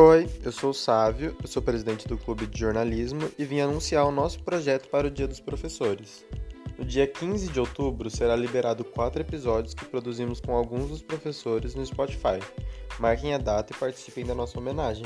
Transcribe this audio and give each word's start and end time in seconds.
Oi, 0.00 0.30
eu 0.44 0.52
sou 0.52 0.70
o 0.70 0.74
Sávio, 0.74 1.36
eu 1.42 1.48
sou 1.48 1.60
presidente 1.60 2.06
do 2.06 2.16
Clube 2.16 2.46
de 2.46 2.60
Jornalismo 2.60 3.28
e 3.36 3.44
vim 3.44 3.58
anunciar 3.58 4.06
o 4.06 4.12
nosso 4.12 4.40
projeto 4.44 4.88
para 4.88 5.08
o 5.08 5.10
Dia 5.10 5.26
dos 5.26 5.40
Professores. 5.40 6.24
No 6.78 6.84
dia 6.84 7.04
15 7.04 7.48
de 7.48 7.58
outubro 7.58 8.08
será 8.08 8.36
liberado 8.36 8.84
quatro 8.84 9.20
episódios 9.20 9.74
que 9.74 9.84
produzimos 9.84 10.40
com 10.40 10.54
alguns 10.54 10.88
dos 10.88 11.02
professores 11.02 11.74
no 11.74 11.84
Spotify. 11.84 12.38
Marquem 13.00 13.34
a 13.34 13.38
data 13.38 13.72
e 13.72 13.76
participem 13.76 14.24
da 14.24 14.36
nossa 14.36 14.60
homenagem. 14.60 15.04